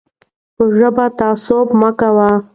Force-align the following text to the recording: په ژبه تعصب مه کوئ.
په 0.55 0.63
ژبه 0.77 1.05
تعصب 1.19 1.67
مه 1.79 1.89
کوئ. 1.99 2.31